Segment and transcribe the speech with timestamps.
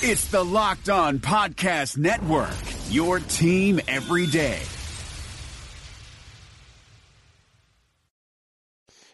[0.00, 2.54] It's the Locked On Podcast Network,
[2.88, 4.60] your team every day.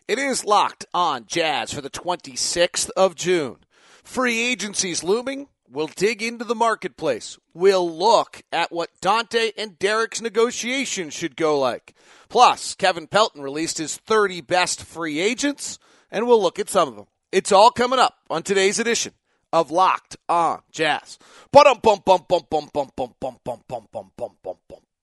[0.07, 3.57] It is locked on Jazz for the 26th of June.
[4.03, 5.49] Free agencies looming.
[5.67, 7.39] We'll dig into the marketplace.
[7.55, 11.95] We'll look at what Dante and Derrick's negotiation should go like.
[12.29, 15.79] Plus, Kevin Pelton released his 30 best free agents,
[16.11, 17.07] and we'll look at some of them.
[17.33, 19.15] It's all coming up on today's edition
[19.55, 21.17] of Locked on Jazz.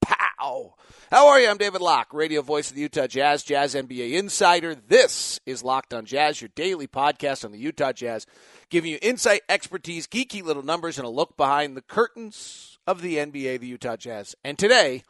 [0.02, 0.74] Pow.
[1.10, 1.48] How are you?
[1.48, 4.76] I'm David Locke, radio voice of the Utah Jazz, Jazz NBA insider.
[4.76, 8.28] This is Locked on Jazz, your daily podcast on the Utah Jazz,
[8.70, 13.16] giving you insight, expertise, geeky little numbers, and a look behind the curtains of the
[13.16, 14.36] NBA, the Utah Jazz.
[14.44, 15.04] And today,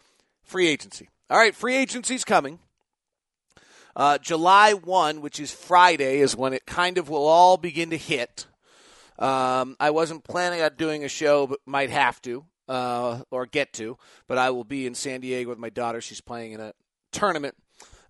[0.44, 1.10] free agency.
[1.32, 2.60] All right, free agency's coming.
[3.96, 7.98] Uh, July 1, which is Friday, is when it kind of will all begin to
[7.98, 8.46] hit.
[9.20, 13.74] Um, I wasn't planning on doing a show, but might have to uh, or get
[13.74, 13.98] to.
[14.28, 16.02] But I will be in San Diego with my daughter.
[16.02, 16.74] She's playing in a
[17.12, 17.56] tournament.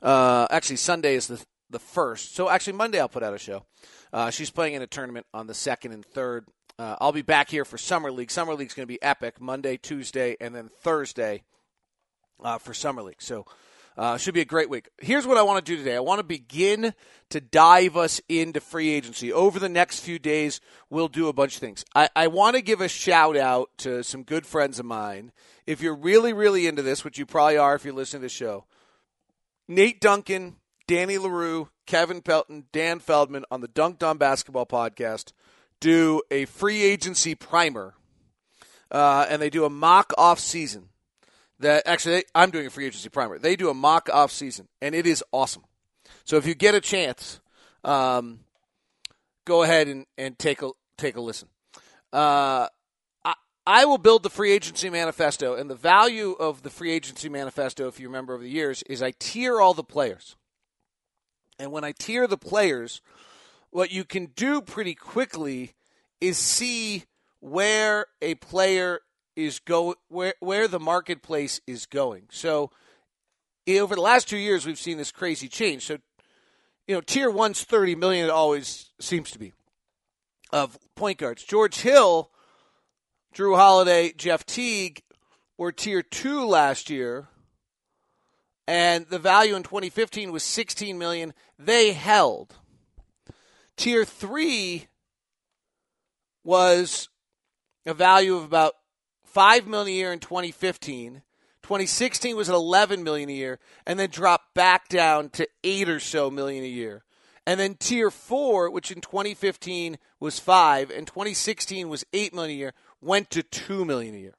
[0.02, 2.36] Uh, actually, Sunday is the the first.
[2.36, 3.66] So actually, Monday I'll put out a show.
[4.14, 6.48] Uh, she's playing in a tournament on the second and third.
[6.78, 8.32] Uh, I'll be back here for Summer League.
[8.32, 9.40] Summer League's going to be epic.
[9.40, 11.44] Monday, Tuesday, and then Thursday
[12.44, 13.22] uh, for Summer League.
[13.22, 13.46] So
[13.98, 14.90] uh, should be a great week.
[15.00, 15.96] Here's what I want to do today.
[15.96, 16.94] I want to begin
[17.30, 19.32] to dive us into free agency.
[19.32, 21.84] Over the next few days, we'll do a bunch of things.
[21.94, 25.32] I, I want to give a shout out to some good friends of mine.
[25.68, 28.30] If you're really, really into this, which you probably are if you're listening to the
[28.30, 28.66] show,
[29.68, 35.32] Nate Duncan, Danny Leroux, Kevin Pelton, Dan Feldman on the Dunc'd On Basketball podcast
[35.80, 37.96] do a free agency primer,
[38.92, 40.90] uh, and they do a mock off season
[41.62, 43.40] that actually they, I'm doing a free agency primer.
[43.40, 45.64] They do a mock off season, and it is awesome.
[46.24, 47.40] So if you get a chance,
[47.84, 48.42] um,
[49.46, 51.48] go ahead and, and take a take a listen.
[52.14, 52.68] Uh,
[53.24, 53.34] I,
[53.66, 57.88] I will build the free agency manifesto, and the value of the free agency manifesto,
[57.88, 60.36] if you remember over the years, is I tier all the players.
[61.58, 63.02] And when I tier the players,
[63.70, 65.74] what you can do pretty quickly
[66.20, 67.06] is see
[67.40, 69.02] where a player
[69.36, 72.24] is go where where the marketplace is going.
[72.32, 72.72] So
[73.70, 75.86] over the last two years, we've seen this crazy change.
[75.86, 75.98] So
[76.88, 78.26] you know, tier one's thirty million.
[78.26, 79.54] It always seems to be
[80.52, 81.44] of point guards.
[81.44, 82.30] George Hill,
[83.34, 85.02] Jrue Holiday, Jeff Teague
[85.58, 87.28] were tier two last year,
[88.68, 91.34] and the value in 2015 was 16 million.
[91.58, 92.56] They held.
[93.78, 94.88] Tier three
[96.44, 97.10] was
[97.86, 98.74] a value of about
[99.34, 101.22] five million a year in 2015.
[101.64, 106.00] 2016 was at 11 million a year, and then dropped back down to eight or
[106.00, 107.04] so million a year.
[107.46, 112.60] And then tier four, which in 2015 was five, and 2016 was eight million a
[112.60, 114.34] year, went to two million a year.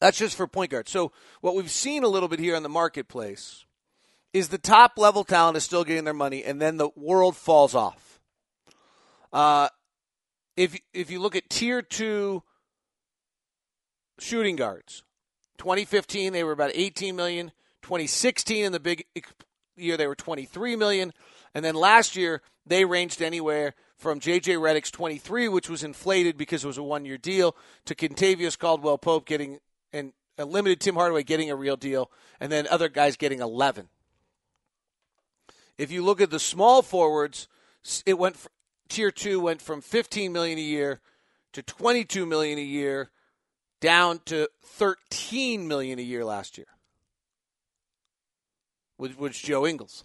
[0.00, 0.88] That's just for point guard.
[0.88, 3.64] So what we've seen a little bit here in the marketplace
[4.32, 7.74] is the top level talent is still getting their money, and then the world falls
[7.74, 8.20] off.
[9.32, 9.68] Uh,
[10.56, 12.42] if if you look at tier two
[14.20, 15.02] shooting guards.
[15.58, 17.52] 2015 they were about 18 million.
[17.82, 19.04] 2016 in the big
[19.76, 21.12] year they were 23 million,
[21.54, 26.64] and then last year they ranged anywhere from JJ Redick's 23, which was inflated because
[26.64, 27.54] it was a one-year deal,
[27.84, 29.58] to Kentavious Caldwell Pope getting
[29.92, 33.88] and a limited Tim Hardaway getting a real deal, and then other guys getting 11.
[35.76, 37.48] If you look at the small forwards,
[38.06, 38.36] it went
[38.88, 41.00] tier two went from 15 million a year
[41.52, 43.10] to 22 million a year
[43.80, 46.66] down to 13 million a year last year.
[48.96, 50.04] Which was Joe Ingles.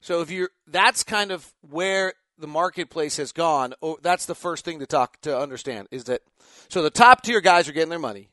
[0.00, 3.72] So if you're that's kind of where the marketplace has gone.
[3.82, 6.22] Oh, that's the first thing to talk to understand is that
[6.68, 8.30] so the top tier guys are getting their money.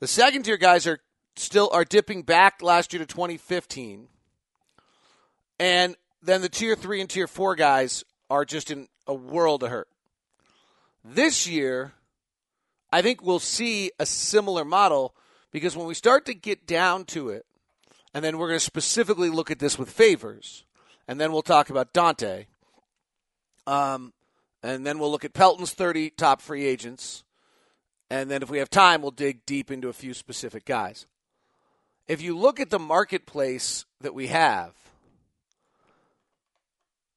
[0.00, 1.00] The second tier guys are
[1.36, 4.08] still are dipping back last year to 2015.
[5.58, 9.70] And then the tier 3 and tier 4 guys are just in a world of
[9.70, 9.88] hurt.
[11.04, 11.94] This year,
[12.90, 15.14] I think we'll see a similar model
[15.50, 17.44] because when we start to get down to it,
[18.14, 20.64] and then we're going to specifically look at this with favors,
[21.06, 22.46] and then we'll talk about Dante.
[23.66, 24.12] Um,
[24.62, 27.24] and then we'll look at Pelton's 30 top free agents.
[28.10, 31.06] And then if we have time, we'll dig deep into a few specific guys.
[32.06, 34.72] If you look at the marketplace that we have,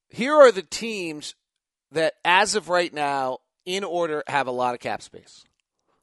[0.10, 1.36] here are the teams
[1.94, 5.46] that, as of right now, in order, have a lot of cap space.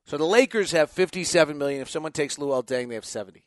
[0.09, 1.83] So the Lakers have 57 million.
[1.83, 3.45] If someone takes Luol Deng, they have 70.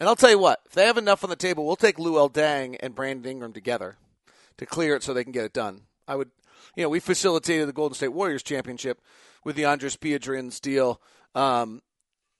[0.00, 2.32] And I'll tell you what, if they have enough on the table, we'll take Luol
[2.32, 3.96] Deng and Brandon Ingram together
[4.58, 5.82] to clear it so they can get it done.
[6.08, 6.30] I would
[6.74, 9.00] you know, we facilitated the Golden State Warriors championship
[9.44, 11.00] with the Andres Biedrins deal.
[11.34, 11.80] Um,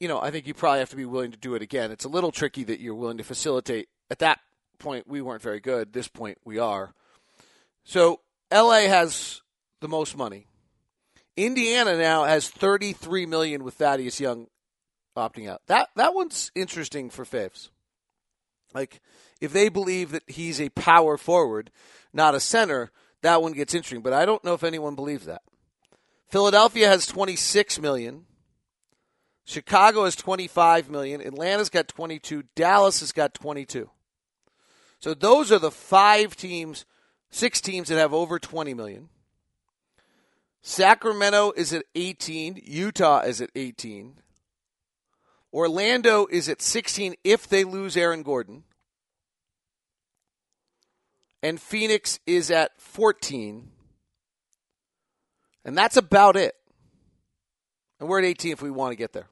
[0.00, 1.92] you know, I think you probably have to be willing to do it again.
[1.92, 3.88] It's a little tricky that you're willing to facilitate.
[4.10, 4.40] At that
[4.78, 5.92] point, we weren't very good.
[5.92, 6.92] This point, we are.
[7.84, 8.20] So
[8.52, 9.42] LA has
[9.80, 10.48] the most money.
[11.36, 14.46] Indiana now has 33 million with Thaddeus Young
[15.16, 15.62] opting out.
[15.66, 17.70] That that one's interesting for Faves.
[18.72, 19.00] Like
[19.40, 21.70] if they believe that he's a power forward,
[22.12, 22.90] not a center,
[23.22, 24.02] that one gets interesting.
[24.02, 25.42] But I don't know if anyone believes that.
[26.28, 28.26] Philadelphia has 26 million.
[29.44, 31.20] Chicago has 25 million.
[31.20, 32.44] Atlanta's got 22.
[32.56, 33.90] Dallas has got 22.
[35.00, 36.86] So those are the five teams,
[37.30, 39.10] six teams that have over 20 million.
[40.66, 42.62] Sacramento is at 18.
[42.64, 44.14] Utah is at 18.
[45.52, 48.64] Orlando is at 16 if they lose Aaron Gordon.
[51.42, 53.72] And Phoenix is at 14.
[55.66, 56.54] And that's about it.
[58.00, 59.28] And we're at 18 if we want to get there.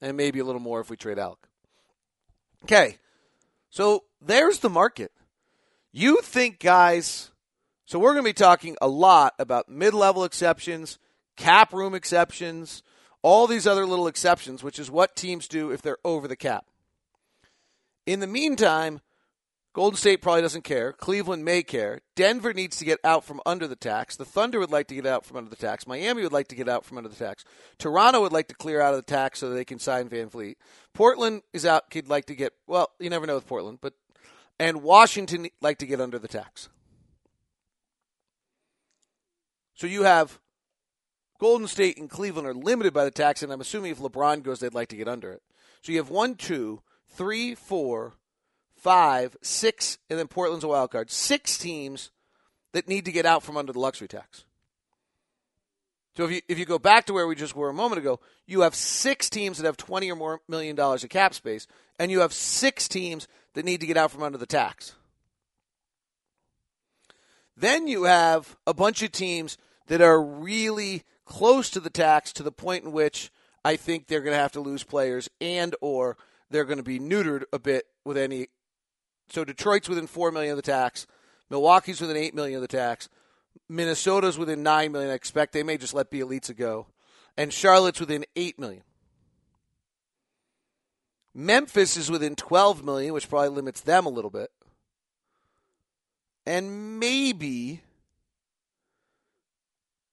[0.00, 1.38] And maybe a little more if we trade Alec.
[2.64, 2.96] Okay.
[3.68, 5.12] So there's the market.
[5.92, 7.31] You think, guys,
[7.92, 10.98] so we're going to be talking a lot about mid level exceptions,
[11.36, 12.82] cap room exceptions,
[13.20, 16.64] all these other little exceptions, which is what teams do if they're over the cap.
[18.06, 19.02] In the meantime,
[19.74, 20.94] Golden State probably doesn't care.
[20.94, 22.00] Cleveland may care.
[22.16, 24.16] Denver needs to get out from under the tax.
[24.16, 25.86] The Thunder would like to get out from under the tax.
[25.86, 27.44] Miami would like to get out from under the tax.
[27.76, 30.54] Toronto would like to clear out of the tax so they can sign VanVleet.
[30.94, 31.84] Portland is out.
[31.92, 32.88] He'd like to get well.
[32.98, 33.92] You never know with Portland, but
[34.58, 36.70] and Washington like to get under the tax.
[39.74, 40.38] So you have
[41.38, 44.60] Golden State and Cleveland are limited by the tax, and I'm assuming if LeBron goes,
[44.60, 45.42] they'd like to get under it.
[45.82, 48.14] So you have one, two, three, four
[48.82, 51.08] five, six, and then Portland's a wild card.
[51.08, 52.10] Six teams
[52.72, 54.44] that need to get out from under the luxury tax.
[56.16, 58.18] So if you if you go back to where we just were a moment ago,
[58.46, 61.66] you have six teams that have twenty or more million dollars of cap space,
[61.98, 64.94] and you have six teams that need to get out from under the tax.
[67.62, 69.56] Then you have a bunch of teams
[69.86, 73.30] that are really close to the tax to the point in which
[73.64, 76.16] I think they're going to have to lose players and or
[76.50, 78.48] they're going to be neutered a bit with any
[79.28, 81.06] so Detroit's within four million of the tax.
[81.50, 83.08] Milwaukee's within eight million of the tax.
[83.68, 85.12] Minnesota's within nine million.
[85.12, 86.88] I expect they may just let Bjelica go,
[87.36, 88.82] and Charlotte's within eight million.
[91.32, 94.50] Memphis is within twelve million, which probably limits them a little bit,
[96.46, 97.80] and maybe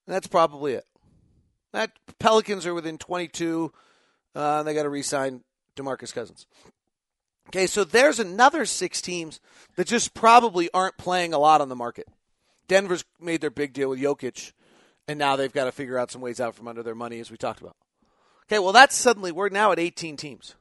[0.07, 0.85] that's probably it.
[1.71, 3.71] That Pelicans are within twenty-two.
[4.35, 5.43] Uh, they got to re-sign
[5.75, 6.45] DeMarcus Cousins.
[7.47, 9.39] Okay, so there's another six teams
[9.75, 12.07] that just probably aren't playing a lot on the market.
[12.67, 14.53] Denver's made their big deal with Jokic,
[15.07, 17.31] and now they've got to figure out some ways out from under their money, as
[17.31, 17.75] we talked about.
[18.45, 20.55] Okay, well, that's suddenly, we're now at 18 teams.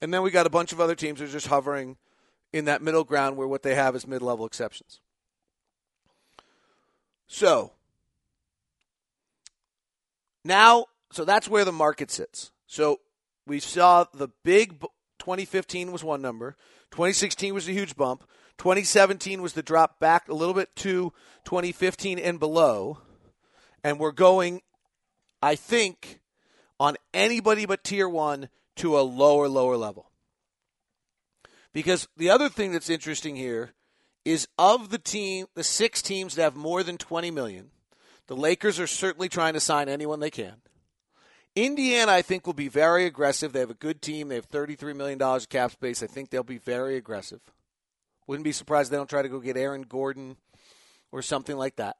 [0.00, 1.98] And then we got a bunch of other teams that are just hovering
[2.52, 5.00] in that middle ground where what they have is mid level exceptions.
[7.26, 7.72] So,
[10.44, 12.52] now, so that's where the market sits.
[12.66, 13.00] So
[13.46, 14.80] we saw the big
[15.18, 16.56] 2015 was one number.
[16.90, 18.24] 2016 was a huge bump.
[18.58, 21.12] 2017 was the drop back a little bit to
[21.44, 22.98] 2015 and below.
[23.82, 24.60] And we're going,
[25.40, 26.20] I think,
[26.78, 30.11] on anybody but tier one to a lower, lower level.
[31.72, 33.72] Because the other thing that's interesting here
[34.24, 37.70] is of the team, the six teams that have more than 20 million,
[38.26, 40.56] the Lakers are certainly trying to sign anyone they can.
[41.54, 43.52] Indiana, I think, will be very aggressive.
[43.52, 44.28] They have a good team.
[44.28, 46.02] They have $33 million of cap space.
[46.02, 47.40] I think they'll be very aggressive.
[48.26, 50.36] Wouldn't be surprised they don't try to go get Aaron Gordon
[51.10, 51.96] or something like that.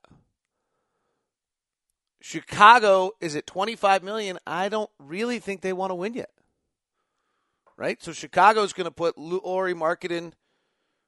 [2.22, 4.38] Chicago is at 25 million.
[4.46, 6.30] I don't really think they want to win yet.
[7.76, 8.02] Right?
[8.02, 10.32] So Chicago's going to put Lauri Markkanen,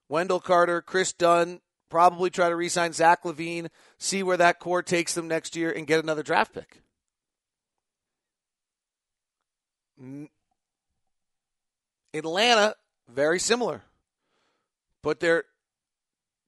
[0.09, 3.69] Wendell Carter, Kris Dunn, probably try to re-sign Zach LaVine,
[3.99, 6.83] see where that core takes them next year, and get another draft pick.
[12.13, 12.75] Atlanta,
[13.09, 13.83] very similar.
[15.03, 15.45] Put their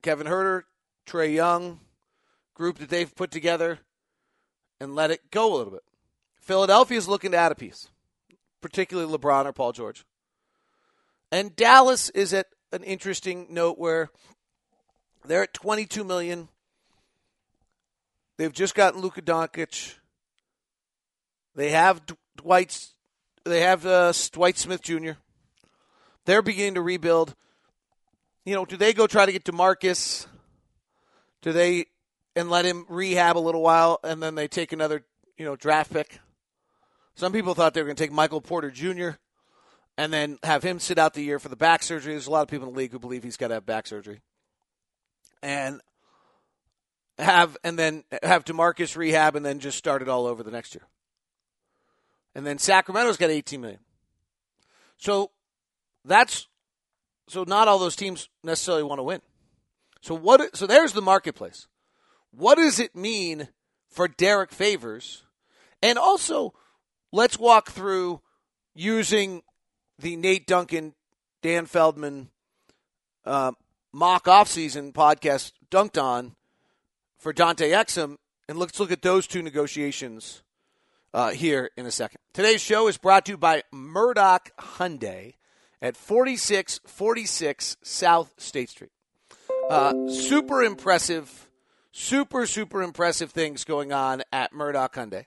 [0.02, 0.62] Kevin Huerter,
[1.06, 1.80] Trae Young
[2.54, 3.78] group that they've put together
[4.80, 5.85] and let it go a little bit.
[6.40, 7.88] Philadelphia is looking to add a piece,
[8.66, 10.04] particularly LeBron or Paul George.
[11.30, 14.11] And Dallas is at an interesting note where
[15.25, 16.49] they're at 22 million.
[18.38, 19.94] They've just gotten Luka Doncic.
[21.54, 22.02] They have
[22.37, 22.94] Dwight's
[23.44, 25.12] they have uh, Dwight Smith Jr.
[26.25, 27.37] They're beginning to rebuild.
[28.44, 30.26] You know, do they go try to get DeMarcus?
[31.42, 31.87] Do they
[32.35, 35.04] and let him rehab a little while, and then they take another,
[35.38, 36.18] you know, draft pick.
[37.16, 39.11] Some people thought they were going to take Michael Porter Jr.
[39.96, 42.12] and then have him sit out the year for the back surgery.
[42.12, 43.87] There's a lot of people in the league who believe he's got to have back
[43.87, 44.20] surgery,
[45.42, 45.80] and
[47.18, 50.75] have and then have Demarcus rehab and then just start it all over the next
[50.75, 50.87] year.
[52.35, 53.80] And then Sacramento's got 18 million.
[54.99, 55.30] So
[56.04, 56.49] that's
[57.28, 59.23] so not all those teams necessarily want to win.
[60.02, 61.66] So what so there's the marketplace.
[62.30, 63.49] What does it mean
[63.88, 65.23] for Derrick Favors?
[65.82, 66.52] And also
[67.16, 68.20] let's walk through
[68.75, 69.42] using
[69.99, 70.94] the Nate Duncan,
[71.40, 72.28] Dan Feldman
[73.25, 73.52] uh,
[73.90, 76.37] mock offseason podcast dunc'd on
[77.18, 78.18] for Dante Exum,
[78.49, 80.42] and let's look at those two negotiations
[81.14, 82.20] uh, here in a second.
[82.35, 85.35] Today's show is brought to you by Murdock Hyundai
[85.80, 88.92] at 4646 South State Street.
[89.70, 91.49] Uh, super impressive,
[91.92, 95.25] super, super impressive things going on at Murdock Hyundai.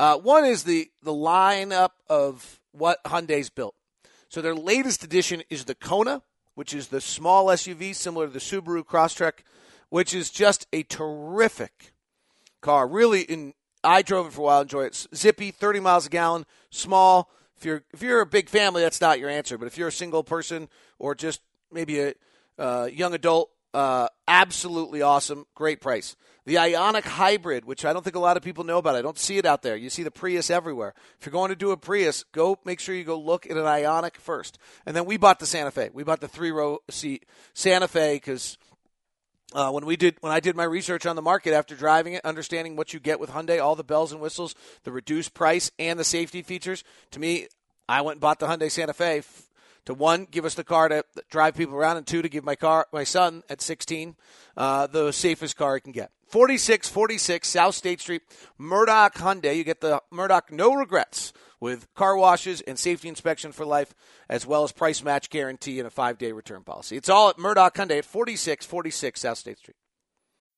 [0.00, 3.74] Uh, one is the, the lineup of what Hyundai's built.
[4.30, 6.22] So their latest edition is the Kona,
[6.54, 9.40] which is the small SUV similar to the Subaru Crosstrek,
[9.90, 11.92] which is just a terrific
[12.62, 12.88] car.
[12.88, 13.52] Really, in
[13.84, 15.06] I drove it for a while, enjoy it.
[15.14, 17.30] Zippy, 30 miles a gallon, small.
[17.58, 19.58] If you're if you're a big family, that's not your answer.
[19.58, 22.14] But if you're a single person or just maybe a
[22.58, 26.16] uh, young adult, uh, absolutely awesome, great price.
[26.50, 28.96] The Ioniq Hybrid, which I don't think a lot of people know about.
[28.96, 29.76] I don't see it out there.
[29.76, 30.94] You see the Prius everywhere.
[31.20, 33.62] If you're going to do a Prius, go make sure you go look at an
[33.62, 34.58] Ioniq first.
[34.84, 35.90] And then we bought the Santa Fe.
[35.94, 38.58] We bought the three row seat Santa Fe because
[39.52, 42.24] uh, when we did when I did my research on the market after driving it,
[42.24, 46.00] understanding what you get with Hyundai, all the bells and whistles, the reduced price, and
[46.00, 47.46] the safety features, to me,
[47.88, 49.18] I went and bought the Hyundai Santa Fe.
[49.18, 49.49] F-
[49.86, 52.56] to one, give us the car to drive people around, and two, to give my
[52.56, 54.16] car my son at 16
[54.56, 56.10] uh, the safest car he can get.
[56.28, 58.22] 4646 South State Street,
[58.56, 59.56] Murdock Hyundai.
[59.56, 63.94] You get the Murdock no regrets with car washes and safety inspection for life,
[64.28, 66.96] as well as price match guarantee and a five day return policy.
[66.96, 69.76] It's all at Murdock Hyundai at 4646 South State Street.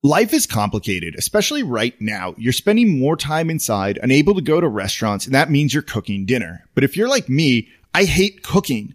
[0.05, 2.35] Life is complicated, especially right now.
[2.37, 6.27] You're spending more time inside, unable to go to restaurants, and that means you're cooking
[6.27, 6.65] dinner.
[6.75, 8.95] But if you're like me, I hate cooking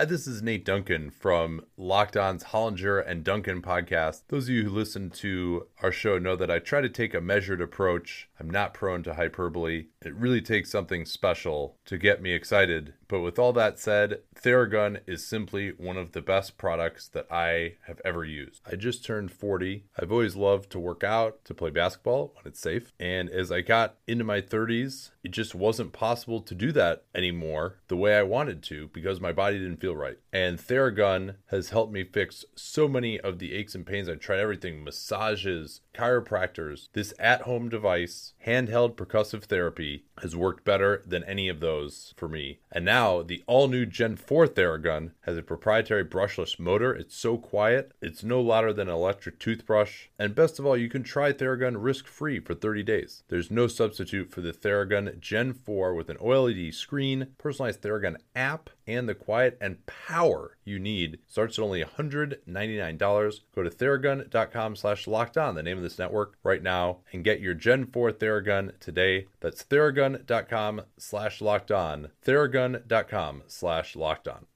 [0.00, 4.22] Hi, this is Nate Duncan from Locked On's Hollinger and Duncan podcast.
[4.28, 7.20] Those of you who listen to our show know that I try to take a
[7.20, 8.26] measured approach.
[8.40, 9.86] I'm not prone to hyperbole.
[10.00, 12.94] It really takes something special to get me excited.
[13.06, 17.74] But with all that said, Theragun is simply one of the best products that I
[17.86, 18.62] have ever used.
[18.70, 19.84] I just turned 40.
[19.98, 22.92] I've always loved to work out, to play basketball when it's safe.
[22.98, 27.80] And as I got into my 30s, it just wasn't possible to do that anymore
[27.88, 30.18] the way I wanted to because my body didn't feel right.
[30.32, 34.08] And Theragun has helped me fix so many of the aches and pains.
[34.08, 36.88] I've tried everything massages, chiropractors.
[36.92, 42.28] This at home device, handheld percussive therapy, has worked better than any of those for
[42.28, 42.60] me.
[42.70, 46.94] And now the all new Gen 4 Theragun has a proprietary brushless motor.
[46.94, 50.08] It's so quiet, it's no louder than an electric toothbrush.
[50.18, 53.22] And best of all, you can try Theragun risk free for 30 days.
[53.28, 58.70] There's no substitute for the Theragun Gen 4 with an OLED screen, personalized Theragun app,
[58.86, 61.18] and the quiet and power you need.
[61.26, 63.40] Starts at only $199.
[63.54, 67.40] Go to theragun.com slash locked on, the name of this network, right now, and get
[67.40, 69.26] your Gen 4 Theragun today.
[69.40, 72.08] That's theragun.com slash locked on.
[72.24, 74.46] Theragun.com slash locked on.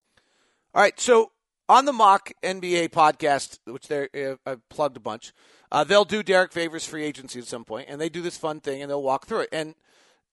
[0.74, 1.32] All right, so
[1.68, 5.32] on the mock NBA podcast, which they uh, I've plugged a bunch,
[5.72, 8.60] uh, they'll do Derrick Favors free agency at some point, and they do this fun
[8.60, 9.74] thing, and they'll walk through it, and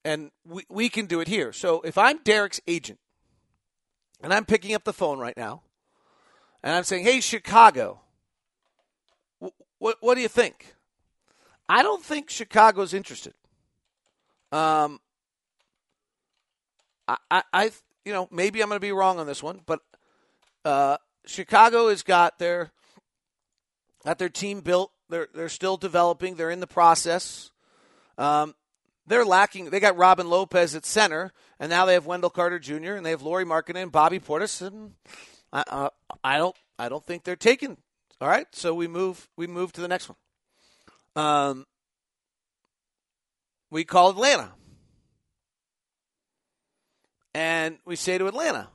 [0.03, 1.53] and we we can do it here.
[1.53, 2.99] So if I'm Derrick's agent,
[4.21, 5.63] and I'm picking up the phone right now,
[6.63, 8.01] and I'm saying, "Hey, Chicago,
[9.79, 10.75] what what do you think?"
[11.71, 13.33] I don't think Chicago's interested.
[14.51, 14.99] Um,
[17.07, 17.71] I, I, I
[18.03, 19.79] you know, maybe I'm going to be wrong on this one, but
[20.65, 22.71] uh, Chicago has got their
[24.03, 24.91] got their team built.
[25.07, 26.35] They're they're still developing.
[26.35, 27.51] They're in the process.
[28.17, 28.53] Um,
[29.07, 29.69] they're lacking.
[29.69, 32.95] They got Robin Lopez at center, and now they have Wendell Carter Jr.
[32.95, 34.61] and they have Lauri Markkanen and Bobby Portis.
[34.61, 34.95] And
[35.53, 35.89] I, uh,
[36.21, 37.77] I don't I don't think they're taken.
[38.19, 40.17] All right, so we move we move to the next one.
[41.15, 41.65] Um,
[43.69, 44.51] we call Atlanta.
[47.33, 48.69] And we say to Atlanta,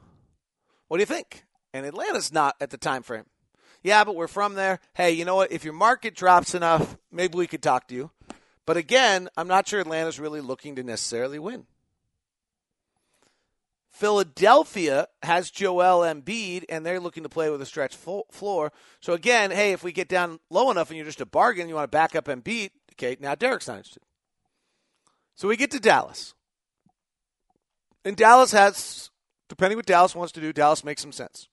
[0.89, 1.45] what do you think?
[1.75, 3.25] And Atlanta's not at the time frame.
[3.83, 4.81] Yeah, but we're from there.
[4.95, 5.53] Hey, you know what?
[5.53, 8.11] If your market drops enough, maybe we could talk to you.
[8.65, 11.67] But again, I'm not sure Atlanta's really looking to necessarily win.
[13.97, 18.71] Philadelphia has Joel Embiid, and they're looking to play with a stretch floor.
[19.01, 21.77] So again, hey, if we get down low enough and you're just a bargain, you
[21.77, 24.03] want to back up Embiid, okay, now Derrick's not interested.
[25.35, 26.35] So we get to Dallas.
[28.05, 29.11] And Dallas has,
[29.49, 31.49] depending what Dallas wants to do, Dallas makes some sense.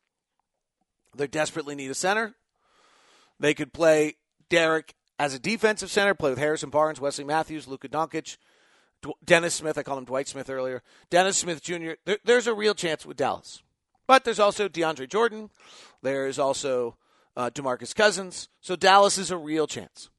[1.15, 2.35] They desperately need a center.
[3.39, 4.15] They could play
[4.49, 8.35] Derrick as a defensive center, play with Harrison Barnes, Wesley Matthews, Luka Doncic,
[9.23, 9.77] Dennis Smith.
[9.77, 10.81] I called him Dwight Smith earlier.
[11.09, 11.91] Dennis Smith Jr.
[12.05, 13.61] There, there's a real chance with Dallas.
[14.07, 15.49] But there's also DeAndre Jordan.
[16.01, 16.97] There's also
[17.35, 18.49] uh, DeMarcus Cousins.
[18.61, 20.09] So Dallas is a real chance.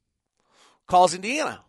[0.86, 1.60] Calls Indiana.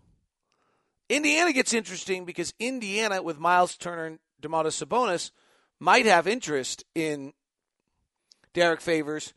[1.10, 5.31] Indiana gets interesting because Indiana, with Miles Turner and Domantas Sabonis,
[5.79, 7.34] might have interest in
[8.53, 9.34] Derrick Favors.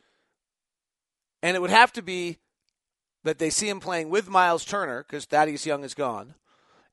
[1.43, 2.39] And it would have to be
[3.23, 6.35] that they see him playing with Miles Turner because Thaddeus Young is gone.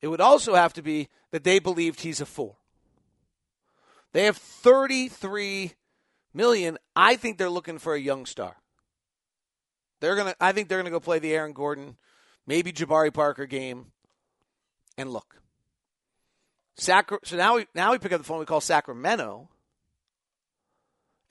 [0.07, 2.55] It would also have to be that they believed he's a four.
[4.13, 5.73] They have 33
[6.33, 6.79] million.
[6.95, 8.55] I think they're looking for a young star.
[9.99, 10.37] They're gonna.
[10.41, 11.97] I think they're gonna go play the Aaron Gordon,
[12.47, 13.87] maybe Jabari Parker game,
[14.97, 15.41] and look.
[16.77, 18.39] Sacra- so now we now we pick up the phone.
[18.39, 19.49] We call Sacramento,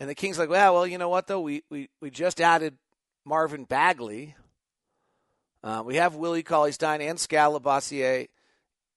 [0.02, 1.40] and the Kings like, well, well, you know what though?
[1.40, 2.78] We we we just added
[3.24, 4.36] Marvin Bagley.
[5.64, 8.28] Uh, we have Willie Cauley Stein and Skal Labissiere.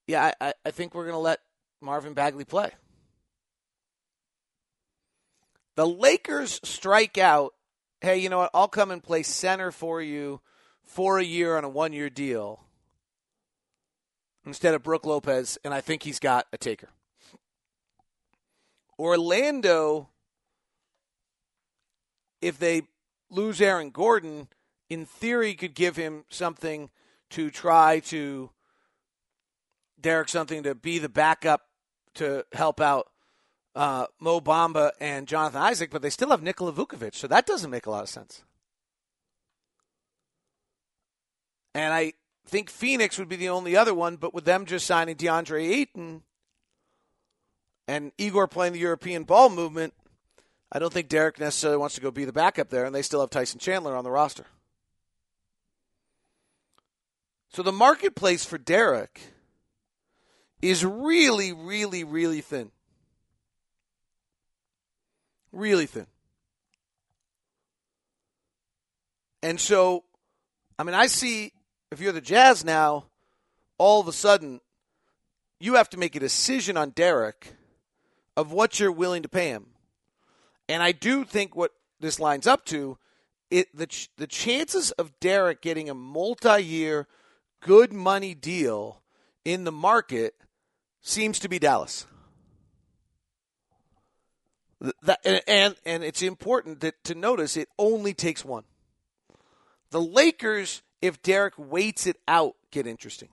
[0.09, 1.39] Yeah, I, I think we're going to let
[1.81, 2.71] Marvin Bagley play.
[5.75, 7.53] The Lakers strike out.
[8.01, 8.49] Hey, you know what?
[8.55, 10.41] I'll come and play center for you
[10.83, 12.63] for a year on a one year deal
[14.47, 16.89] instead of Brook Lopez, and I think he's got a taker.
[18.97, 20.09] Orlando,
[22.41, 22.81] if they
[23.29, 24.47] lose Aaron Gordon,
[24.89, 26.89] in theory, could give him something
[27.29, 28.49] to try to
[30.01, 31.61] Derrick something to be the backup
[32.15, 33.09] to help out
[33.75, 37.69] uh, Mo Bamba and Jonathan Isaac, but they still have Nikola Vucevic, so that doesn't
[37.69, 38.43] make a lot of sense.
[41.75, 42.13] And I
[42.47, 46.23] think Phoenix would be the only other one, but with them just signing DeAndre Ayton
[47.87, 49.93] and Igor playing the European ball movement,
[50.71, 53.21] I don't think Derrick necessarily wants to go be the backup there, and they still
[53.21, 54.45] have Tyson Chandler on the roster.
[57.51, 59.21] So the marketplace for Derrick
[60.61, 62.71] is really, really, really thin.
[65.51, 66.07] Really thin.
[69.41, 70.03] And so,
[70.77, 71.53] I mean, I see
[71.91, 73.05] if you're the Jazz now,
[73.77, 74.59] all of a sudden,
[75.59, 77.53] you have to make a decision on Derrick
[78.35, 79.67] of what you're willing to pay him.
[80.67, 82.97] And I do think what this lines up to,
[83.49, 87.07] it the the chances of Derrick getting a multi-year
[87.61, 89.01] good money deal
[89.43, 90.35] in the market
[91.01, 92.05] seems to be Dallas.
[95.03, 98.63] That, and and it's important that, to notice it only takes one.
[99.91, 103.29] The Lakers, if Derrick waits it out, get interesting.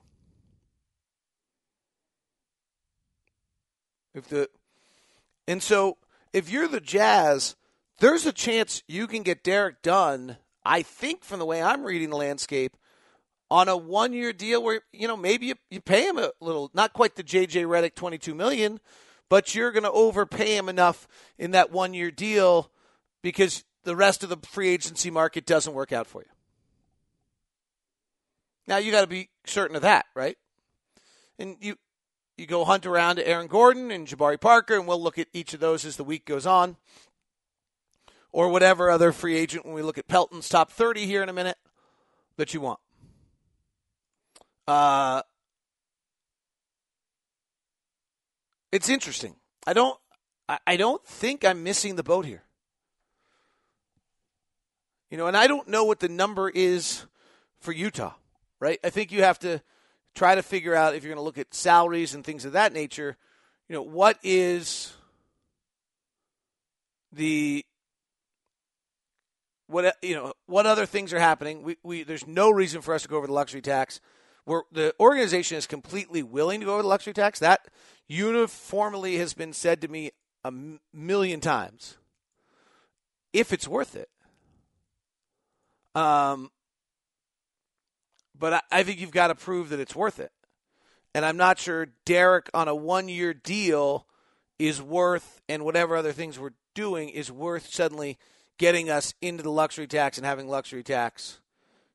[4.12, 4.48] If the
[5.46, 5.98] and so
[6.32, 7.54] if you're the Jazz,
[8.00, 10.38] there's a chance you can get Derrick done.
[10.64, 12.76] I think from the way I'm reading the landscape,
[13.50, 16.70] on a one year deal where, you know, maybe you, you pay him a little,
[16.74, 18.80] not quite the JJ Redick 22 million,
[19.28, 21.06] but you're going to overpay him enough
[21.38, 22.70] in that one year deal
[23.22, 26.28] because the rest of the free agency market doesn't work out for you.
[28.66, 30.36] Now you got to be certain of that, right?
[31.38, 31.76] And you
[32.36, 35.54] you go hunt around to Aaron Gordon and Jabari Parker, and we'll look at each
[35.54, 36.76] of those as the week goes on,
[38.30, 41.32] or whatever other free agent when we look at Pelton's top thirty here in a
[41.32, 41.56] minute
[42.36, 42.80] that you want.
[44.66, 45.22] Uh,
[48.72, 49.36] it's interesting.
[49.66, 49.98] I don't.
[50.48, 52.44] I, don't think I'm missing the boat here.
[55.10, 57.04] You know, and I don't know what the number is
[57.58, 58.12] for Utah,
[58.60, 58.78] right?
[58.84, 59.60] I think you have to
[60.14, 62.72] try to figure out if you're going to look at salaries and things of that
[62.72, 63.16] nature,
[63.68, 64.92] you know, what is
[67.12, 67.64] the
[69.66, 71.62] what you know what other things are happening.
[71.62, 74.00] We, we there's no reason for us to go over the luxury tax.
[74.46, 77.38] Where the organization is completely willing to go over the luxury tax.
[77.40, 77.68] That
[78.08, 80.12] uniformly has been said to me
[80.44, 80.52] a
[80.94, 81.98] million times.
[83.32, 84.08] If it's worth it.
[85.94, 86.50] Um,
[88.38, 90.30] but I, I think you've got to prove that it's worth it.
[91.14, 94.06] And I'm not sure Derrick on a one year deal
[94.58, 98.18] is worth, and whatever other things we're doing is worth suddenly
[98.58, 101.40] getting us into the luxury tax and having luxury tax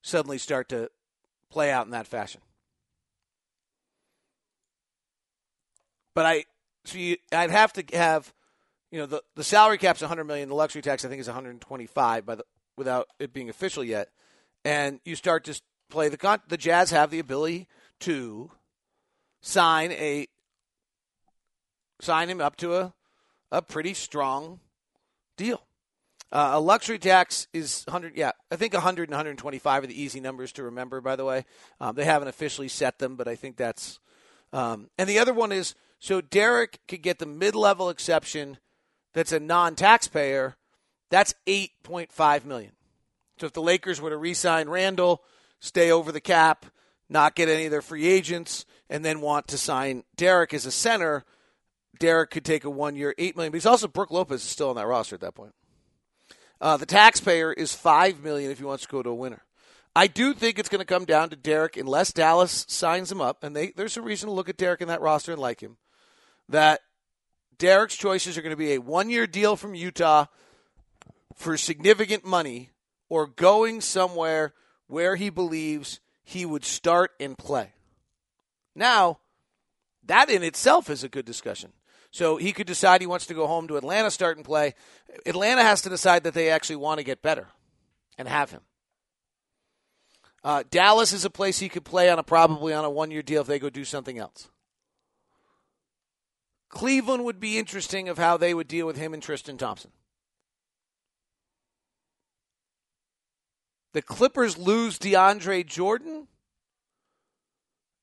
[0.01, 0.89] suddenly start to
[1.51, 2.41] play out in that fashion.
[6.13, 6.45] But I,
[6.85, 8.33] so you, I'd have to have,
[8.91, 10.49] you know, the, the salary cap's 100 million.
[10.49, 12.43] The luxury tax I think is 125 by the
[12.77, 14.09] without it being official yet.
[14.65, 17.67] And you start to play the con- the Jazz have the ability
[18.01, 18.51] to
[19.41, 20.27] sign a
[21.99, 22.93] sign him up to a
[23.51, 24.59] a pretty strong
[25.37, 25.61] deal.
[26.31, 30.21] Uh, a luxury tax is 100 yeah i think 100 and 125 are the easy
[30.21, 31.45] numbers to remember by the way.
[31.79, 33.99] Um, they haven't officially set them but i think that's
[34.53, 38.57] um, and the other one is so derrick could get the mid-level exception
[39.13, 40.55] that's a non-taxpayer
[41.09, 42.71] that's 8.5 million.
[43.37, 45.23] So if the lakers were to re-sign randle
[45.59, 46.65] stay over the cap
[47.09, 50.71] not get any of their free agents and then want to sign derrick as a
[50.71, 51.25] center
[51.99, 54.75] derrick could take a one-year 8 million but he's also brook lopez is still on
[54.77, 55.53] that roster at that point
[56.61, 59.43] uh, the taxpayer is five million if he wants to go to a winner.
[59.93, 63.43] I do think it's going to come down to Derrick unless Dallas signs him up,
[63.43, 65.75] and they, there's a reason to look at Derrick in that roster and like him.
[66.47, 66.79] That
[67.57, 70.27] Derrick's choices are going to be a one-year deal from Utah
[71.35, 72.69] for significant money,
[73.09, 74.53] or going somewhere
[74.87, 77.73] where he believes he would start and play.
[78.75, 79.19] Now,
[80.05, 81.73] that in itself is a good discussion.
[82.11, 84.75] So he could decide he wants to go home to Atlanta, start and play.
[85.25, 87.47] Atlanta has to decide that they actually want to get better
[88.17, 88.61] and have him.
[90.43, 93.21] Uh, Dallas is a place he could play on a probably on a one year
[93.21, 94.49] deal if they go do something else.
[96.69, 99.91] Cleveland would be interesting of how they would deal with him and Tristan Thompson.
[103.93, 106.27] The Clippers lose DeAndre Jordan,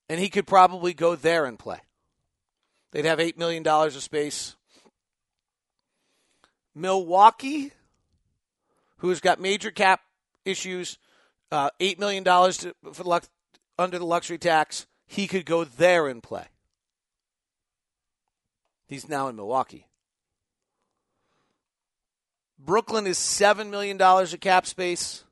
[0.08, 1.80] and he could probably go there and play.
[2.92, 4.56] They'd have $8 million of space.
[6.74, 7.72] Milwaukee,
[8.98, 10.00] who's got major cap
[10.44, 10.98] issues,
[11.50, 13.28] uh, $8 million to, for the,
[13.78, 16.46] under the luxury tax, he could go there and play.
[18.86, 19.86] He's now in Milwaukee.
[22.58, 25.24] Brooklyn is $7 million of cap space.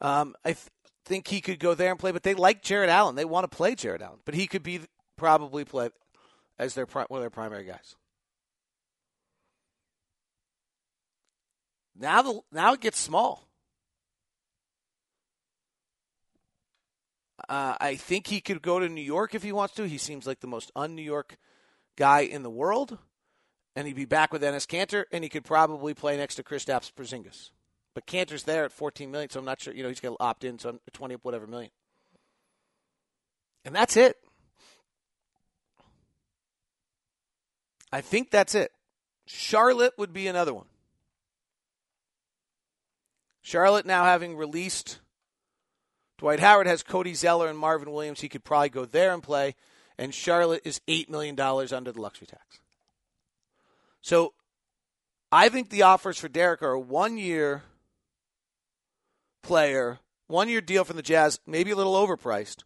[0.00, 0.66] Um, I th-
[1.04, 3.14] think he could go there and play, but they like Jarrett Allen.
[3.14, 4.80] They want to play Jarrett Allen, but he could be
[5.16, 5.90] probably play
[6.60, 7.96] as their one of their primary guys.
[11.98, 13.48] Now the now it gets small.
[17.48, 19.88] Uh, I think he could go to New York if he wants to.
[19.88, 21.36] He seems like the most un-New York
[21.96, 22.98] guy in the world,
[23.74, 26.92] and he'd be back with Enes Kanter, and he could probably play next to Kristaps
[26.92, 27.50] Porzingis.
[27.94, 29.74] But Kanter's there at 14 million, so I'm not sure.
[29.74, 31.70] You know, he's going to opt in, so 20 whatever million,
[33.64, 34.16] and that's it.
[37.92, 38.72] I think that's it.
[39.26, 40.66] Charlotte would be another one.
[43.42, 45.00] Charlotte now having released
[46.18, 48.20] Dwight Howard has Cody Zeller and Marvin Williams.
[48.20, 49.54] He could probably go there and play.
[49.96, 52.60] And Charlotte is $8 million under the luxury tax.
[54.02, 54.34] So
[55.32, 57.62] I think the offers for Derrick are a one year
[59.42, 62.64] player, one year deal from the Jazz, maybe a little overpriced,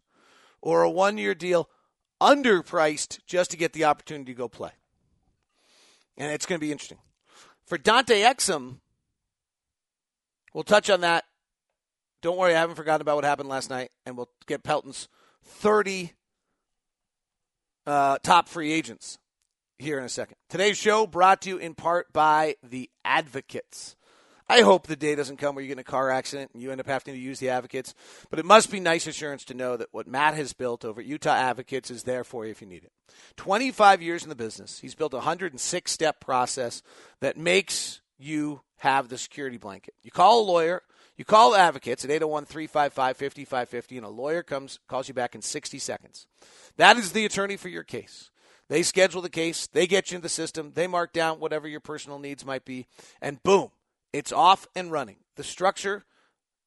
[0.61, 1.69] or a one year deal
[2.21, 4.71] underpriced just to get the opportunity to go play
[6.17, 6.99] and it's going to be interesting.
[7.65, 8.77] For Dante Exum,
[10.53, 11.25] we'll touch on that.
[12.21, 15.07] Don't worry, I haven't forgotten about what happened last night, and we'll get Pelton's
[15.43, 16.13] 30
[17.85, 19.19] uh, top free agents
[19.77, 20.37] here in a second.
[20.49, 23.94] Today's show brought to you in part by the Advocates.
[24.47, 26.71] I hope the day doesn't come where you get in a car accident and you
[26.71, 27.95] end up having to use the advocates.
[28.29, 31.07] But it must be nice assurance to know that what Matt has built over at
[31.07, 32.91] Utah Advocates is there for you if you need it.
[33.37, 34.79] 25 years in the business.
[34.79, 36.83] He's built a 106 step process
[37.21, 39.95] that makes you have the security blanket.
[40.03, 40.83] You call a lawyer,
[41.17, 45.41] you call advocates at 801 355 5550, and a lawyer comes calls you back in
[45.41, 46.27] 60 seconds.
[46.77, 48.29] That is the attorney for your case.
[48.67, 51.79] They schedule the case, they get you in the system, they mark down whatever your
[51.79, 52.87] personal needs might be,
[53.21, 53.69] and boom,
[54.15, 55.17] it's off and running.
[55.35, 56.05] The structure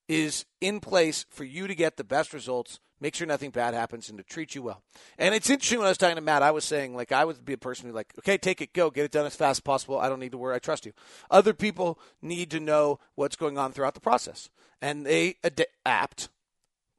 [0.06, 4.10] is in place for you to get the best results, make sure nothing bad happens,
[4.10, 4.82] and to treat you well.
[5.16, 7.42] And it's interesting when I was talking to Matt, I was saying, like, I would
[7.46, 9.60] be a person who's like, okay, take it, go, get it done as fast as
[9.60, 9.98] possible.
[9.98, 10.92] I don't need to worry, I trust you.
[11.30, 14.50] Other people need to know what's going on throughout the process,
[14.82, 16.28] and they adapt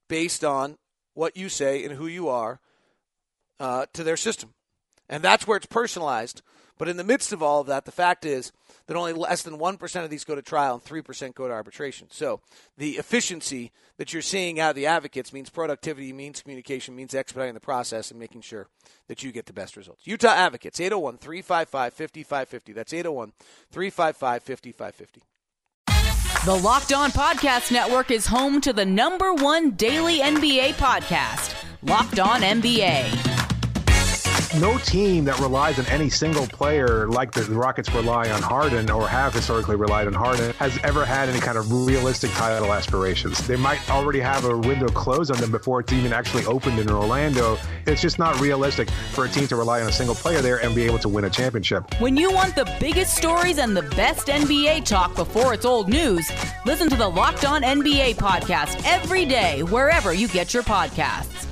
[0.08, 0.80] based on
[1.14, 2.60] what you say and who you are
[3.60, 4.56] uh, to their system.
[5.10, 6.42] And that's where it's personalized.
[6.78, 8.54] But in the midst of all of that, the fact is
[8.88, 12.08] that only less than 1% of these go to trial and 3% go to arbitration.
[12.10, 12.40] So
[12.78, 17.54] the efficiency that you're seeing out of the advocates means productivity, means communication, means expediting
[17.54, 18.68] the process and making sure
[19.08, 20.08] that you get the best results.
[20.08, 22.74] Utah Advocates, 801 355 5550.
[22.74, 23.34] That's 801
[23.72, 25.22] 355 5550.
[26.46, 32.20] The Locked On Podcast Network is home to the number one daily NBA podcast, Locked
[32.20, 33.39] On NBA
[34.56, 39.08] no team that relies on any single player like the Rockets rely on Harden or
[39.08, 43.46] have historically relied on Harden has ever had any kind of realistic title aspirations.
[43.46, 46.90] They might already have a window closed on them before it's even actually opened in
[46.90, 47.58] Orlando.
[47.86, 50.74] It's just not realistic for a team to rely on a single player there and
[50.74, 52.00] be able to win a championship.
[52.00, 56.32] When you want the biggest stories and the best NBA talk before it's old news,
[56.66, 61.49] listen to the Locked On NBA podcast every day, wherever you get your podcasts.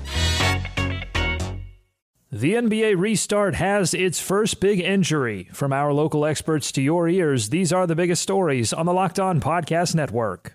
[2.37, 5.49] The NBA restart has its first big injury.
[5.53, 9.19] From our local experts to your ears, these are the biggest stories on the Locked
[9.19, 10.53] On Podcast Network.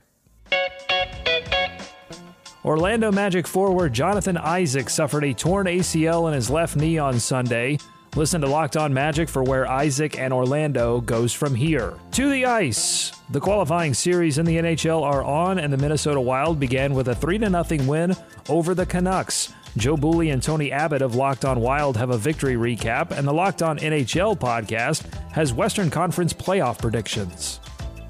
[2.64, 7.78] Orlando Magic forward Jonathan Isaac suffered a torn ACL in his left knee on Sunday.
[8.14, 11.94] Listen to Locked On Magic for where Isaac and Orlando goes from here.
[12.12, 13.10] To the ice.
[13.30, 17.14] The qualifying series in the NHL are on, and the Minnesota Wild began with a
[17.16, 18.14] 3 0 win
[18.48, 19.52] over the Canucks.
[19.78, 23.32] Joe Bouley and Tony Abbott of Locked On Wild have a victory recap, and the
[23.32, 27.58] Locked On NHL podcast has Western Conference playoff predictions.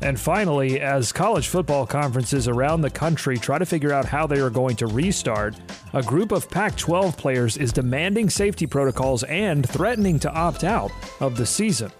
[0.00, 4.40] And finally, as college football conferences around the country try to figure out how they
[4.40, 5.54] are going to restart,
[5.92, 10.90] a group of Pac 12 players is demanding safety protocols and threatening to opt out
[11.20, 11.92] of the season.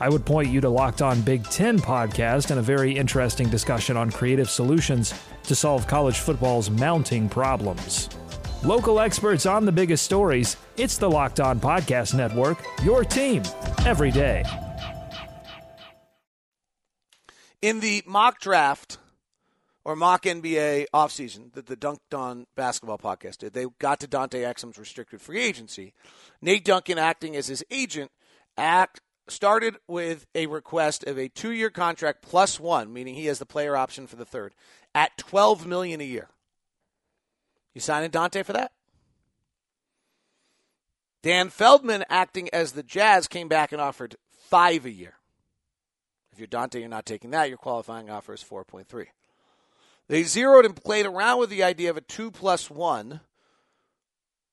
[0.00, 3.98] I would point you to Locked On Big Ten podcast and a very interesting discussion
[3.98, 5.12] on creative solutions
[5.42, 8.08] to solve college football's mounting problems.
[8.64, 10.56] Local experts on the biggest stories.
[10.78, 13.42] It's the Locked On Podcast Network, your team
[13.84, 14.42] every day.
[17.60, 18.96] In the mock draft
[19.84, 24.40] or mock NBA offseason that the Dunc'd On basketball podcast did, they got to Dante
[24.40, 25.92] Exum's restricted free agency.
[26.40, 28.10] Nate Duncan, acting as his agent,
[28.56, 33.44] act started with a request of a two-year contract plus one, meaning he has the
[33.44, 34.54] player option for the third,
[34.94, 36.30] at twelve million a year.
[37.74, 38.72] You signing Dante for that?
[41.22, 45.14] Dan Feldman, acting as the Jazz, came back and offered five a year.
[46.32, 47.48] If you're Dante, you're not taking that.
[47.48, 49.06] Your qualifying offer is 4.3.
[50.08, 53.20] They zeroed and played around with the idea of a two plus one.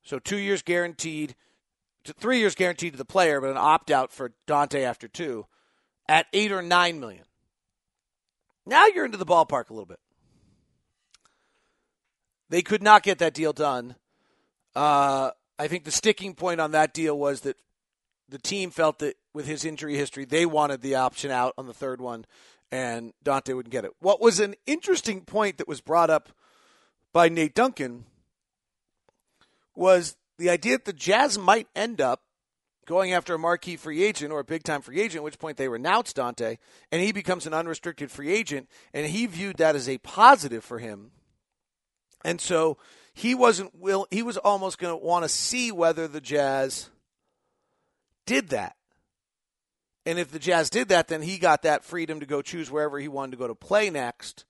[0.04, 1.36] So two years guaranteed,
[2.06, 5.46] three years guaranteed to the player, but an opt out for Dante after two
[6.08, 7.26] at eight or nine million.
[8.66, 10.00] Now you're into the ballpark a little bit.
[12.52, 13.96] They could not get that deal done.
[14.76, 17.56] Uh, I think the sticking point on that deal was that
[18.28, 21.74] the team felt that with his injury history, they wanted the option out on the
[21.74, 22.26] third one,
[22.70, 23.92] and Dante wouldn't get it.
[24.02, 26.28] What was an interesting point that was brought up
[27.14, 28.04] by Nate Duncan
[29.74, 32.22] was the idea that the Jazz might end up
[32.86, 35.56] going after a marquee free agent or a big time free agent, at which point
[35.56, 36.58] they renounce Dante,
[36.92, 40.80] and he becomes an unrestricted free agent, and he viewed that as a positive for
[40.80, 41.12] him
[42.24, 42.78] and so
[43.14, 46.90] he wasn't will he was almost going to want to see whether the Jazz
[48.26, 48.76] did that.
[50.06, 53.00] And if the Jazz did that, then he got that freedom to go choose wherever
[53.00, 54.46] he wanted to go to play next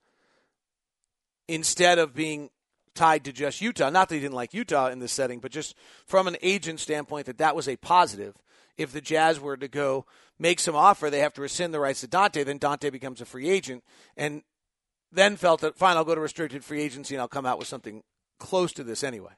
[1.48, 2.48] instead of being
[2.94, 3.90] tied to just Utah.
[3.90, 5.74] Not that he didn't like Utah in this setting, but just
[6.06, 8.34] from an agent standpoint, that that was a positive.
[8.78, 10.06] If the Jazz were to go
[10.38, 13.26] make some offer, they have to rescind the rights to Dante, then Dante becomes a
[13.26, 13.84] free agent.
[14.16, 14.42] And
[15.12, 17.68] then felt that fine, I'll go to restricted free agency and I'll come out with
[17.68, 18.02] something
[18.38, 19.32] close to this anyway.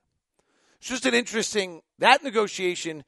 [0.79, 3.05] It's just an interesting that negotiation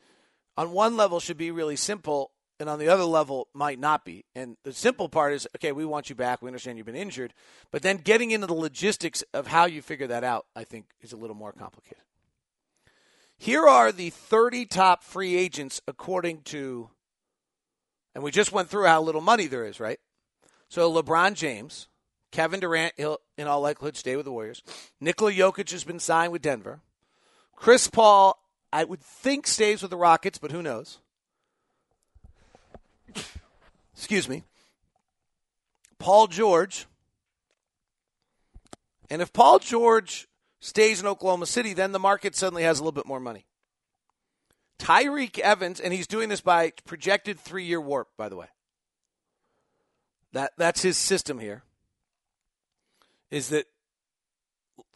[0.56, 4.24] on one level should be really simple and on the other level might not be.
[4.34, 6.40] And the simple part is okay, we want you back.
[6.40, 7.34] We understand you've been injured.
[7.70, 11.12] But then getting into the logistics of how you figure that out, I think, is
[11.12, 12.02] a little more complicated.
[13.38, 16.88] Here are the 30 top free agents according to,
[18.14, 20.00] and we just went through how little money there is, right?
[20.68, 21.88] So LeBron James,
[22.32, 24.62] Kevin Durant, he'll in all likelihood stay with the Warriors.
[25.00, 26.80] Nikola Jokic has been signed with Denver.
[27.54, 28.38] Chris Paul
[28.72, 30.98] I would think stays with the Rockets, but who knows?
[33.94, 34.44] Excuse me.
[35.98, 36.86] Paul George.
[39.08, 40.28] And if Paul George
[40.60, 43.46] stays in Oklahoma City, then the market suddenly has a little bit more money.
[44.78, 48.48] Tyreke Evans, and he's doing this by projected three year WARP, by the way.
[50.32, 51.62] That that's his system here.
[53.30, 53.66] Is that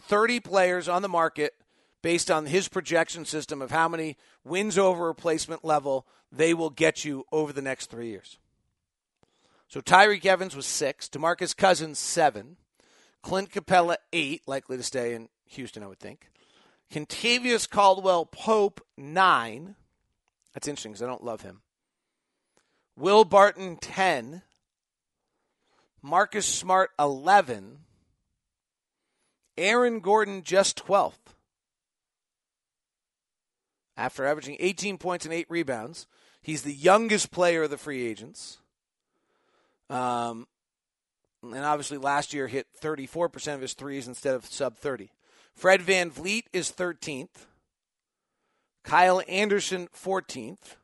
[0.03, 1.55] 30 players on the market
[2.03, 7.05] based on his projection system of how many wins over replacement level they will get
[7.05, 8.39] you over the next three years.
[9.69, 12.57] So Tyreke Evans was six, Demarcus Cousins seven,
[13.23, 16.31] Clint Capela eight, likely to stay in Houston, I would think.
[16.93, 19.77] Kentavious Caldwell Pope nine.
[20.55, 21.61] That's interesting because I don't love him.
[22.97, 24.43] Will Barton ten.
[26.03, 27.81] Marcus Smart eleven.
[29.57, 31.35] Aaron Gordon just 12th.
[33.97, 36.07] After averaging 18 points and 8 rebounds,
[36.41, 38.59] he's the youngest player of the free agents.
[39.91, 40.47] Um,
[41.43, 45.11] and obviously last year hit 34% of his threes instead of sub 30.
[45.55, 47.47] Fred Van VanVleet is 13th.
[48.83, 50.77] Kyle Anderson 14th.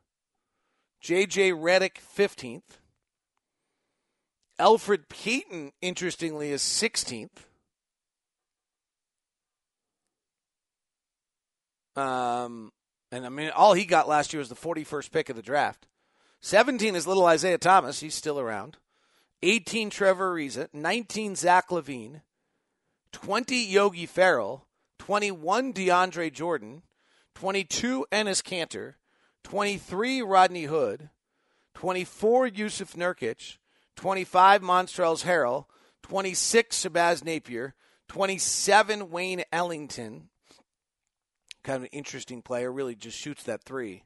[1.03, 2.77] JJ Redick 15th.
[4.59, 7.46] Elfrid Payton, interestingly, is 16th.
[11.97, 12.71] Um,
[13.11, 15.87] and I mean, all he got last year was the 41st pick of the draft.
[16.41, 17.99] 17 is little Isaiah Thomas.
[17.99, 18.77] He's still around.
[19.41, 20.67] 18 Trevor Ariza.
[20.73, 22.21] 19 Zach LaVine,
[23.11, 24.65] 20 Yogi Ferrell.
[24.99, 26.83] 21 DeAndre Jordan.
[27.35, 28.95] 22 Enes Kanter,
[29.43, 31.09] 23 Rodney Hood.
[31.75, 33.57] 24 Jusuf Nurkic.
[33.95, 35.65] 25 Montrezl Harrell.
[36.03, 37.75] 26 Shabazz Napier.
[38.07, 40.29] 27 Wayne Ellington
[41.67, 42.71] kind of an interesting player.
[42.71, 44.03] Really just shoots that three.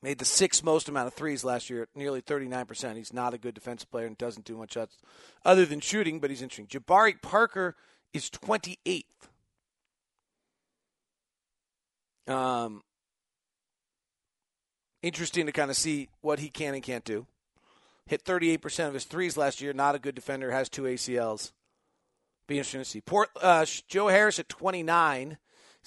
[0.00, 2.96] Made the sixth most amount of threes last year, nearly 39%.
[2.96, 4.96] He's not a good defensive player and doesn't do much else
[5.44, 6.66] other than shooting, but he's interesting.
[6.66, 7.76] Jabari Parker
[8.14, 9.04] is 28th.
[12.26, 12.82] Um,
[15.02, 17.26] interesting to kind of see what he can and can't do.
[18.06, 19.72] Hit 38% of his threes last year.
[19.72, 20.52] Not a good defender.
[20.52, 21.52] Has two ACLs.
[22.46, 23.00] Be interesting to see.
[23.00, 25.38] Port, uh, Joe Harris at 29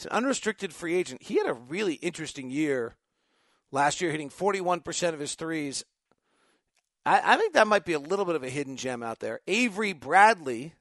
[0.01, 1.21] He's an unrestricted free agent.
[1.21, 2.95] He had a really interesting year
[3.71, 5.85] last year, hitting 41% of his threes.
[7.05, 9.41] I, I think that might be a little bit of a hidden gem out there.
[9.45, 10.73] Avery Bradley,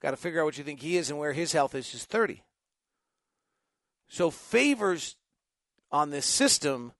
[0.00, 2.06] got to figure out what you think he is and where his health is, He's
[2.06, 2.42] 30.
[4.08, 5.16] So favors
[5.92, 6.92] on this system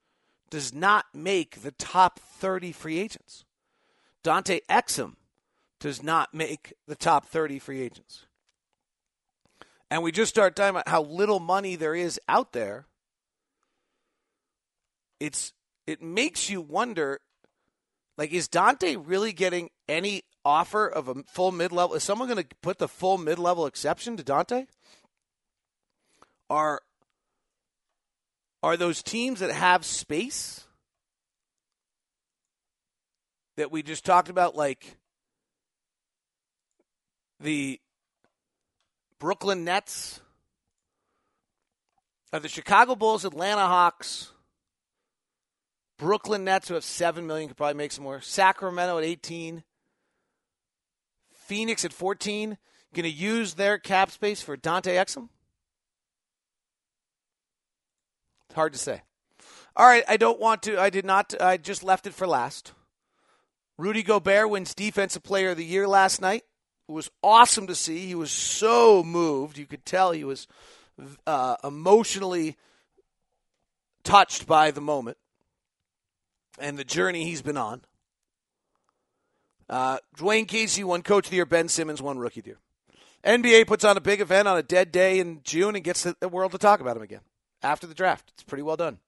[0.51, 3.47] does not make the top 30 free agents.
[4.23, 5.15] Dante Exum
[5.81, 8.27] does not make the top 30 free agents
[9.91, 12.87] and we just start talking about how little money there is out there,
[15.21, 15.53] it's
[15.87, 17.21] it makes you wonder
[18.19, 22.57] like is Dante really getting any offer of a full mid-level is someone going to
[22.63, 24.67] put the full mid-level exception to Dante?
[26.49, 26.81] Are
[28.63, 30.67] are those teams that have space
[33.57, 34.99] that we just talked about like
[37.41, 37.81] the
[39.19, 40.21] Brooklyn Nets,
[42.33, 44.33] are the Chicago Bulls, Atlanta Hawks,
[45.99, 48.21] Brooklyn Nets, who have seven million, could probably make some more.
[48.21, 49.65] Sacramento at eighteen,
[51.33, 52.59] Phoenix at fourteen,
[52.93, 55.29] going to use their cap space for Dante Exum.
[58.49, 59.03] It's hard to say.
[59.75, 60.79] All right, I don't want to.
[60.79, 61.35] I did not.
[61.41, 62.73] I just left it for last.
[63.79, 66.45] Rudy Gobert wins Defensive Player of the Year last night.
[66.89, 68.07] It was awesome to see.
[68.07, 69.59] He was so moved.
[69.59, 70.47] You could tell he was
[71.27, 72.57] uh, emotionally
[74.05, 75.17] touched by the moment
[76.59, 77.83] and the journey he's been on.
[79.69, 81.47] Uh, Dwane Casey won Coach of the Year.
[81.47, 82.59] Ben Simmons won Rookie of the Year.
[83.25, 86.29] NBA puts on a big event on a dead day in June and gets the
[86.29, 87.23] world to talk about him again
[87.63, 88.31] after the draft.
[88.35, 88.99] It's pretty well done.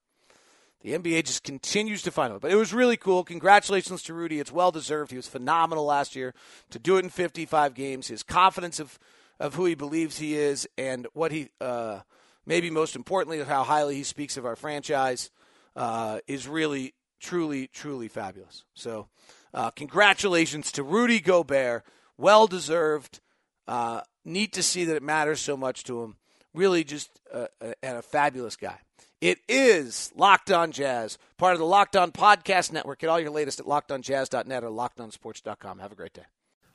[0.81, 2.41] The NBA just continues to find out.
[2.41, 3.25] But it was really cool.
[3.25, 4.39] Congratulations to Rudy.
[4.39, 5.11] It's well deserved.
[5.11, 6.35] He was phenomenal last year
[6.71, 8.07] to do it in 55 games.
[8.07, 8.99] His confidence of,
[9.41, 12.01] of who he believes he is and what he, uh,
[12.47, 15.31] maybe most importantly, of how highly he speaks of our franchise
[15.75, 18.65] uh, is really, truly, truly fabulous.
[18.75, 19.09] So,
[19.53, 21.85] uh, congratulations to Rudy Gobert.
[22.17, 23.21] Well deserved.
[23.67, 26.17] Uh, neat to see that it matters so much to him.
[26.55, 28.79] Really, just a, a, a fabulous guy.
[29.21, 33.01] It is Locked On Jazz, part of the Locked On Podcast Network.
[33.01, 35.79] Get all your latest at lockedonjazz.net or lockedonsports.com.
[35.81, 36.23] Have a great day.